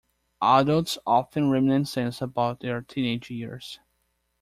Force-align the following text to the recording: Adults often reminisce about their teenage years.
Adults 0.41 0.97
often 1.05 1.51
reminisce 1.51 2.23
about 2.23 2.61
their 2.61 2.81
teenage 2.81 3.29
years. 3.29 3.77